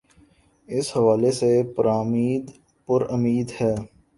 [0.67, 1.97] اس حوالے سے پرا
[3.23, 3.73] مید ہے۔